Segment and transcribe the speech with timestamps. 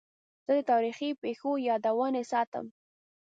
[0.45, 2.65] زه د تاریخي پیښو یادونې ساتم.